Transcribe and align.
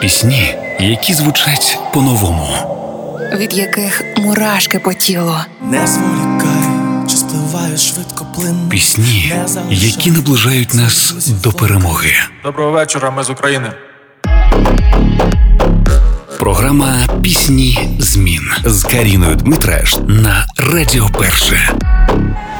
Пісні, 0.00 0.54
які 0.80 1.14
звучать 1.14 1.78
по-новому, 1.94 2.48
від 3.36 3.54
яких 3.54 4.02
мурашки 4.16 4.78
по 4.78 4.92
тілу. 4.92 5.34
Не 5.62 5.86
зволікай, 5.86 6.62
чи 7.08 7.16
спливає 7.16 7.76
швидко 7.76 8.26
плин. 8.34 8.56
Пісні, 8.70 9.34
які 9.70 10.10
наближають 10.10 10.74
нас 10.74 11.14
до 11.42 11.52
перемоги. 11.52 12.12
Доброго 12.44 12.70
вечора, 12.70 13.10
ми 13.10 13.24
з 13.24 13.30
України. 13.30 13.72
Програма 16.38 16.94
Пісні 17.22 17.96
змін 17.98 18.42
з 18.64 18.82
Каріною 18.84 19.34
Дмитраш 19.36 19.96
на 20.08 20.46
Радіо 20.56 21.08
Перше. 21.18 21.72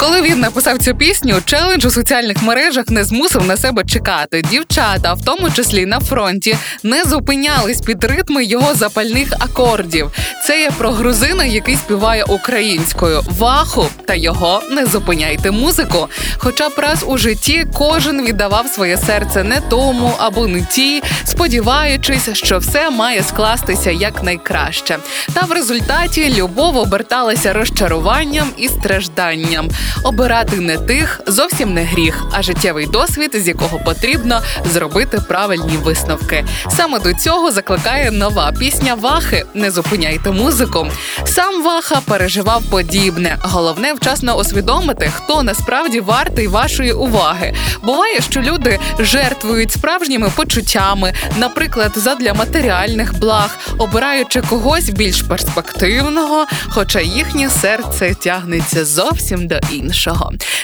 Коли 0.00 0.22
він 0.22 0.40
написав 0.40 0.78
цю 0.78 0.94
пісню, 0.94 1.36
челендж 1.44 1.84
у 1.84 1.90
соціальних 1.90 2.42
мережах 2.42 2.88
не 2.88 3.04
змусив 3.04 3.46
на 3.46 3.56
себе 3.56 3.84
чекати. 3.84 4.42
Дівчата, 4.42 5.14
в 5.14 5.24
тому 5.24 5.50
числі 5.50 5.86
на 5.86 6.00
фронті, 6.00 6.56
не 6.82 7.04
зупинялись 7.04 7.80
під 7.80 8.04
ритми 8.04 8.44
його 8.44 8.74
запальних 8.74 9.32
акордів. 9.32 10.10
Це 10.46 10.60
є 10.60 10.70
про 10.70 10.90
грузина, 10.90 11.44
який 11.44 11.76
співає 11.76 12.24
українською 12.24 13.22
ваху 13.38 13.86
та 14.06 14.14
його 14.14 14.62
не 14.70 14.86
зупиняйте 14.86 15.50
музику. 15.50 16.08
Хоча 16.36 16.68
б 16.68 16.72
раз 16.76 17.04
у 17.06 17.18
житті 17.18 17.66
кожен 17.74 18.26
віддавав 18.26 18.68
своє 18.68 18.96
серце 18.96 19.44
не 19.44 19.60
тому 19.60 20.14
або 20.18 20.46
не 20.46 20.62
тій, 20.62 21.02
сподіваючись, 21.24 22.28
що 22.32 22.58
все 22.58 22.90
має 22.90 23.22
скластися 23.22 23.90
якнайкраще. 23.90 24.98
Та 25.34 25.40
в 25.40 25.52
результаті 25.52 26.34
любов 26.34 26.76
оберталася 26.76 27.52
розчаруванням 27.52 28.48
і 28.56 28.68
стражданням. 28.68 29.68
Обирати 30.02 30.56
не 30.56 30.78
тих 30.78 31.20
зовсім 31.26 31.74
не 31.74 31.84
гріх, 31.84 32.24
а 32.32 32.42
життєвий 32.42 32.86
досвід, 32.86 33.30
з 33.34 33.48
якого 33.48 33.78
потрібно 33.78 34.42
зробити 34.72 35.20
правильні 35.28 35.76
висновки. 35.76 36.44
Саме 36.70 36.98
до 36.98 37.14
цього 37.14 37.52
закликає 37.52 38.10
нова 38.10 38.52
пісня 38.58 38.94
Вахи 38.94 39.44
Не 39.54 39.70
зупиняйте 39.70 40.30
музику. 40.30 40.86
Сам 41.24 41.62
Ваха 41.62 42.00
переживав 42.04 42.62
подібне. 42.70 43.36
Головне 43.42 43.92
вчасно 43.92 44.38
усвідомити, 44.38 45.12
хто 45.14 45.42
насправді 45.42 46.00
вартий 46.00 46.46
вашої 46.48 46.92
уваги. 46.92 47.54
Буває, 47.82 48.20
що 48.20 48.40
люди 48.40 48.78
жертвують 48.98 49.72
справжніми 49.72 50.30
почуттями, 50.36 51.12
наприклад, 51.36 51.92
задля 51.96 52.34
матеріальних 52.34 53.18
благ, 53.18 53.58
обираючи 53.78 54.42
когось 54.42 54.90
більш 54.90 55.22
перспективного, 55.22 56.46
хоча 56.68 57.00
їхнє 57.00 57.50
серце 57.50 58.14
тягнеться 58.14 58.84
зовсім 58.84 59.46
до 59.46 59.54
іншого. 59.54 59.77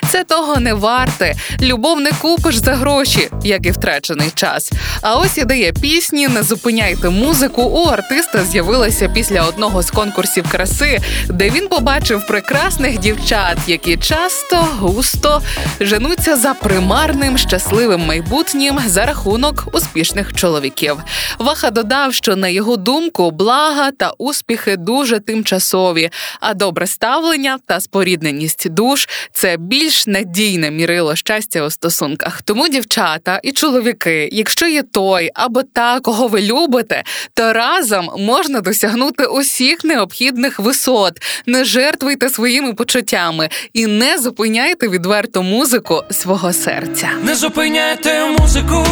Це 0.09 0.25
того 0.25 0.61
не 0.61 0.75
варте. 0.75 1.35
Любов 1.63 2.01
не 2.01 2.13
купиш 2.13 2.57
за 2.57 2.75
гроші, 2.75 3.31
як 3.45 3.67
і 3.67 3.71
втрачений 3.71 4.31
час. 4.35 4.73
А 5.03 5.15
ось 5.15 5.39
ідея 5.39 5.73
пісні 5.73 6.29
Не 6.29 6.43
зупиняйте 6.43 7.11
музику. 7.11 7.63
У 7.63 7.85
артиста 7.85 8.45
з'явилася 8.45 9.09
після 9.09 9.43
одного 9.43 9.83
з 9.83 9.91
конкурсів 9.91 10.49
краси, 10.51 11.01
де 11.29 11.51
він 11.51 11.69
побачив 11.69 12.27
прекрасних 12.27 12.99
дівчат, 12.99 13.59
які 13.67 13.97
часто 13.97 14.57
густо 14.57 15.43
женуться 15.81 16.37
за 16.37 16.55
примарним 16.55 17.39
щасливим 17.39 18.01
майбутнім 18.01 18.81
за 18.87 19.07
рахунок 19.07 19.65
успішних 19.73 20.35
чоловіків. 20.35 20.97
Ваха 21.39 21.71
додав, 21.71 22.15
що 22.15 22.37
на 22.37 22.49
його 22.49 22.77
думку 22.77 23.31
блага 23.31 23.91
та 23.91 24.13
успіхи 24.19 24.77
дуже 24.77 25.21
тимчасові, 25.21 26.11
а 26.41 26.55
добре 26.55 26.87
ставлення 26.87 27.59
та 27.67 27.81
спорідненість 27.81 28.71
душ 28.71 29.04
це 29.33 29.57
більш 29.57 30.07
надійне 30.07 30.71
мірило 30.71 31.17
щастя 31.17 31.63
у 31.67 31.71
стосунках. 31.71 32.43
Тому 32.43 32.69
дівчата 32.69 33.41
і 33.43 33.53
чоловіки, 33.53 34.29
якщо 34.33 34.67
є 34.67 34.83
той 34.83 35.31
або 35.35 35.63
та, 35.63 36.01
кого 36.01 36.29
ви 36.29 36.43
любите, 36.43 37.03
то 37.35 37.53
разом 37.53 38.11
можна 38.19 38.61
досягнути 38.61 39.27
усіх 39.27 39.85
необхідних 39.85 40.59
висот. 40.59 41.13
Не 41.47 41.65
жертвуйте 41.65 42.31
своїми 42.31 42.75
почуттями 42.75 43.49
і 43.73 43.87
не 43.87 44.19
зупиняйте 44.19 44.89
відверту 44.89 45.43
музику 45.43 46.03
свого 46.11 46.53
серця. 46.53 47.09
Не 47.23 47.35
зупиняйте 47.35 48.25
музику, 48.39 48.85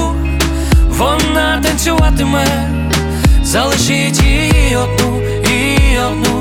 вона 0.89 1.62
танцюватиме, 1.62 2.71
залишіть 3.43 4.23
її 4.23 4.77
одну 4.77 5.23
і 5.50 5.99
одну. 5.99 6.31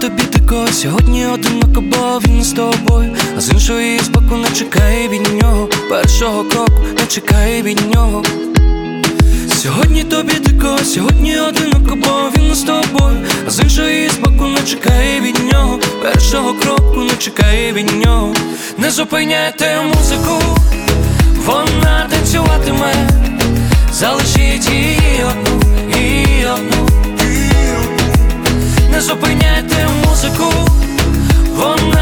Тобі 0.00 0.22
дико, 0.22 0.66
сьогодні 0.72 1.26
одиноко, 1.26 1.80
бо 1.80 2.20
він 2.26 2.44
з 2.44 2.52
тобою, 2.52 3.16
а 3.36 3.40
з 3.40 3.50
іншої 3.50 3.98
з 3.98 4.08
не 4.42 4.50
чекай 4.54 5.08
від 5.08 5.42
нього, 5.42 5.68
першого 5.90 6.44
кроку 6.44 6.82
не 6.98 7.06
чекай 7.06 7.62
від 7.62 7.94
нього. 7.94 8.22
Сьогодні 9.62 10.04
тобі 10.04 10.32
дико, 10.32 10.78
сьогодні 10.84 11.38
одиноко, 11.38 11.96
бо 11.96 12.30
він 12.36 12.54
з 12.54 12.62
тобою, 12.62 13.26
а 13.46 13.50
з 13.50 13.60
іншої 13.60 14.08
з 14.08 14.18
боку 14.18 14.44
не 14.46 14.62
чекай 14.62 15.20
від 15.20 15.52
нього, 15.52 15.78
першого 16.02 16.54
кроку 16.54 17.00
не 17.00 17.16
чекай 17.18 17.72
від 17.72 18.04
нього, 18.04 18.34
не 18.78 18.90
зупиняйте 18.90 19.82
музику, 19.82 20.42
вона 21.46 22.06
танцюватиме, 22.10 22.94
залишіть 23.92 24.70
її 24.70 25.07
Не 28.98 29.04
зупиняйте 29.04 29.88
музику, 30.04 30.52
вона 31.56 31.97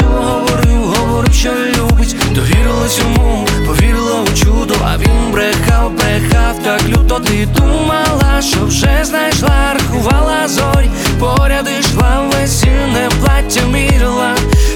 він 0.00 0.08
говорив, 0.08 0.94
говорив, 0.96 1.34
що 1.34 1.50
любить, 1.50 2.16
довірилась 2.34 2.98
йому, 2.98 3.46
повірила 3.66 4.20
у 4.20 4.36
чудо, 4.36 4.74
а 4.84 4.96
він 4.96 5.32
брехав, 5.32 5.92
брехав, 5.92 6.56
так 6.64 6.82
люто 6.88 7.20
ти 7.20 7.48
думала, 7.58 8.42
що 8.42 8.64
вже 8.66 9.00
знайшла, 9.04 9.74
рахувала 9.74 10.48
зорі, 10.48 10.90
поряд 11.18 11.68
ішла 11.80 12.20
весільне 12.32 13.08
плаття 13.20 13.60
мірила, 13.72 14.34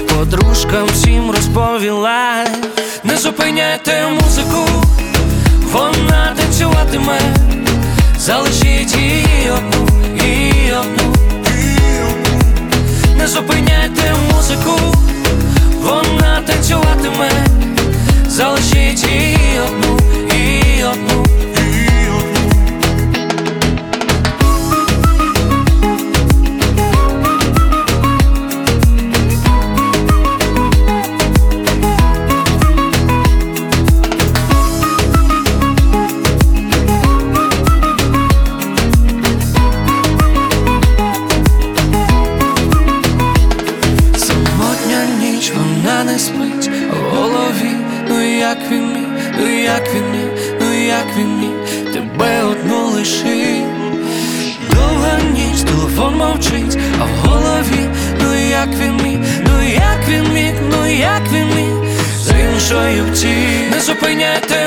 подружкам 0.09 0.87
всім 0.93 1.31
розповіла, 1.31 2.45
не 3.03 3.17
зупиняйте 3.17 4.07
музику, 4.07 4.65
вона 5.71 6.35
танцюватиме, 6.37 7.19
залишіть 8.19 8.95
її 8.97 9.49
одну 9.49 9.87
і 10.15 10.71
одну. 10.71 11.15
Не 13.17 13.27
зупиняйте 13.27 14.13
музику, 14.33 14.95
вона 15.85 16.41
танцюватиме, 16.41 17.29
залишіть 18.27 18.74
як 48.39 48.57
він 48.71 48.87
міг, 48.93 49.07
ну 49.39 49.47
як 49.63 49.83
він 49.95 50.11
міг, 50.11 50.29
ну 50.61 50.73
як 50.87 51.05
він 51.17 51.39
міг 51.39 51.93
тебе 51.93 52.43
одну 52.43 52.87
лишить 52.87 53.65
Довга 54.69 55.19
ніч, 55.33 55.61
телефон 55.61 56.15
мовчить, 56.15 56.77
а 57.01 57.03
в 57.03 57.09
голові, 57.09 57.89
ну 58.21 58.33
як 58.49 58.69
він 58.69 58.97
міг, 59.03 59.19
ну 59.47 59.63
як 59.69 60.09
він 60.09 60.33
міг, 60.33 60.53
ну 60.71 60.87
як 60.87 61.21
він 61.33 61.47
міг 61.55 61.89
з 62.19 62.29
іншою 62.29 63.03
пті 63.13 63.35
Не 63.71 63.79
зупиняйте 63.79 64.64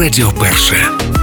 Радіо 0.00 0.32
Перше. 0.32 1.19